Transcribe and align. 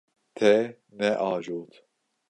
Te 0.39 0.53
neajot. 0.97 1.71